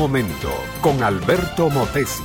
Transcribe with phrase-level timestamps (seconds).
[0.00, 0.50] momento
[0.80, 2.22] con Alberto Motesi.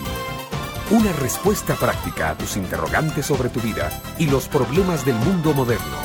[0.91, 5.97] Una respuesta práctica a tus interrogantes sobre tu vida y los problemas del mundo moderno.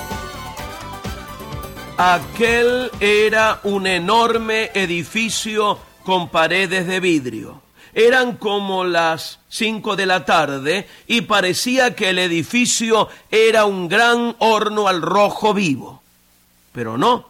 [1.96, 7.62] Aquel era un enorme edificio con paredes de vidrio.
[7.94, 14.34] Eran como las cinco de la tarde y parecía que el edificio era un gran
[14.40, 16.02] horno al rojo vivo.
[16.72, 17.28] Pero no,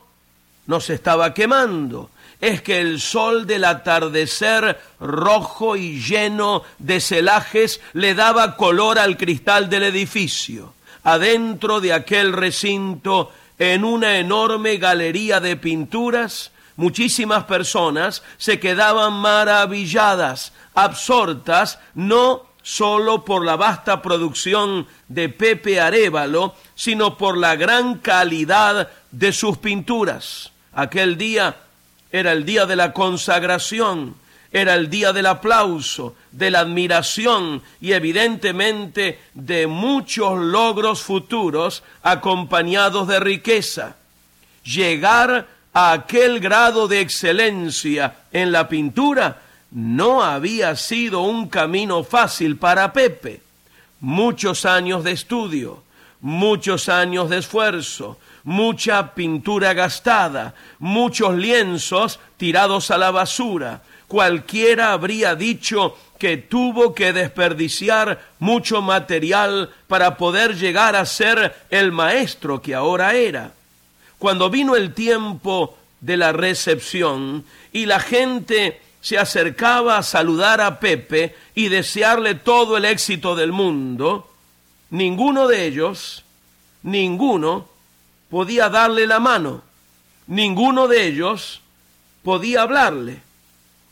[0.67, 2.09] no se estaba quemando.
[2.41, 9.17] Es que el sol del atardecer rojo y lleno de celajes le daba color al
[9.17, 10.73] cristal del edificio.
[11.05, 20.53] Adentro de aquel recinto, en una enorme galería de pinturas, muchísimas personas se quedaban maravilladas,
[20.75, 28.89] absortas, no solo por la vasta producción de Pepe Arevalo, sino por la gran calidad
[29.11, 30.53] de sus pinturas.
[30.73, 31.57] Aquel día
[32.13, 34.17] era el día de la consagración,
[34.53, 43.07] era el día del aplauso, de la admiración y evidentemente de muchos logros futuros acompañados
[43.07, 43.97] de riqueza.
[44.65, 52.57] Llegar a aquel grado de excelencia en la pintura no había sido un camino fácil
[52.57, 53.43] para Pepe.
[54.01, 55.85] Muchos años de estudio,
[56.21, 63.83] muchos años de esfuerzo, mucha pintura gastada, muchos lienzos tirados a la basura.
[64.09, 71.93] Cualquiera habría dicho que tuvo que desperdiciar mucho material para poder llegar a ser el
[71.93, 73.53] maestro que ahora era.
[74.19, 80.79] Cuando vino el tiempo de la recepción y la gente se acercaba a saludar a
[80.79, 84.31] Pepe y desearle todo el éxito del mundo,
[84.91, 86.25] ninguno de ellos,
[86.83, 87.70] ninguno
[88.31, 89.63] podía darle la mano,
[90.27, 91.61] ninguno de ellos
[92.23, 93.23] podía hablarle.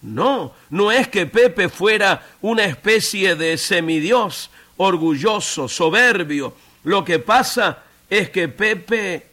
[0.00, 6.54] No, no es que Pepe fuera una especie de semidios, orgulloso, soberbio.
[6.84, 9.26] Lo que pasa es que Pepe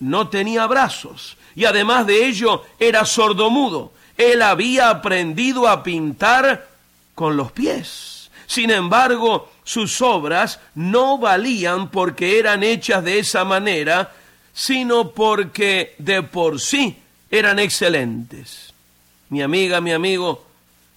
[0.00, 3.92] no tenía brazos y además de ello era sordomudo.
[4.16, 6.68] Él había aprendido a pintar
[7.14, 8.30] con los pies.
[8.46, 14.12] Sin embargo, sus obras no valían porque eran hechas de esa manera,
[14.52, 16.96] sino porque de por sí
[17.30, 18.72] eran excelentes.
[19.28, 20.46] Mi amiga, mi amigo,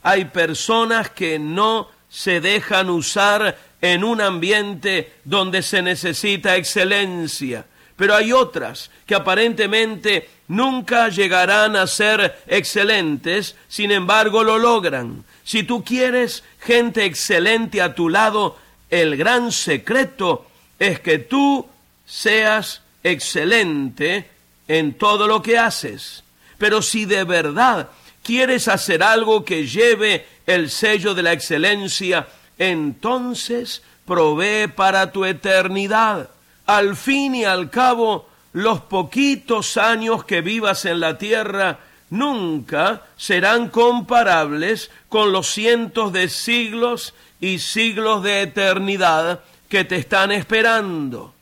[0.02, 7.66] hay personas que no se dejan usar en un ambiente donde se necesita excelencia
[7.96, 15.24] pero hay otras que aparentemente nunca llegarán a ser excelentes, sin embargo lo logran.
[15.44, 18.58] Si tú quieres gente excelente a tu lado,
[18.90, 20.48] el gran secreto
[20.80, 21.68] es que tú
[22.06, 24.30] seas excelente
[24.68, 26.24] en todo lo que haces.
[26.58, 27.90] Pero si de verdad
[28.24, 32.28] quieres hacer algo que lleve el sello de la excelencia,
[32.58, 36.30] entonces provee para tu eternidad
[36.66, 43.70] al fin y al cabo, los poquitos años que vivas en la tierra nunca serán
[43.70, 51.33] comparables con los cientos de siglos y siglos de eternidad que te están esperando.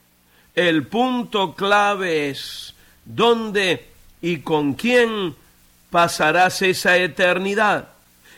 [0.56, 2.74] El punto clave es
[3.06, 3.90] dónde
[4.22, 5.36] y con quién
[5.90, 7.90] pasarás esa eternidad.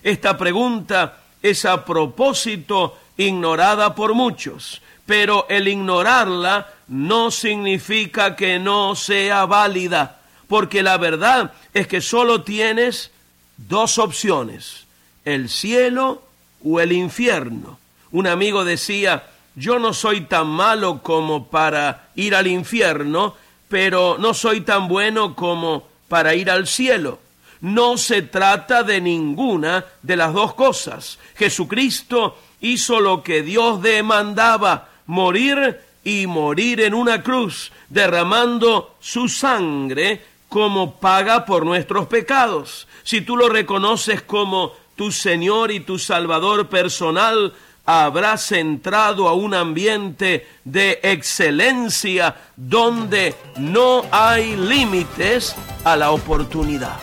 [0.02, 8.96] Esta pregunta es a propósito ignorada por muchos pero el ignorarla no significa que no
[8.96, 13.12] sea válida, porque la verdad es que solo tienes
[13.58, 14.86] dos opciones,
[15.26, 16.24] el cielo
[16.64, 17.80] o el infierno.
[18.12, 19.24] Un amigo decía,
[19.56, 23.36] yo no soy tan malo como para ir al infierno,
[23.70, 27.20] pero no soy tan bueno como para ir al cielo.
[27.62, 31.18] No se trata de ninguna de las dos cosas.
[31.36, 40.22] Jesucristo hizo lo que Dios demandaba, morir y morir en una cruz, derramando su sangre
[40.50, 42.88] como paga por nuestros pecados.
[43.04, 47.54] Si tú lo reconoces como tu Señor y tu Salvador personal,
[47.86, 57.00] habrás entrado a un ambiente de excelencia donde no hay límites a la oportunidad.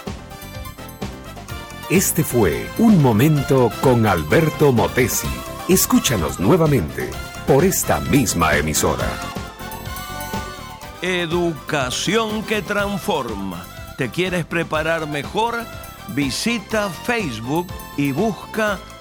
[1.91, 5.29] Este fue Un Momento con Alberto Motesi.
[5.69, 7.11] Escúchanos nuevamente
[7.47, 9.09] por esta misma emisora.
[11.03, 13.65] Educación que transforma.
[13.97, 15.67] ¿Te quieres preparar mejor?
[16.15, 17.67] Visita Facebook
[17.97, 18.79] y busca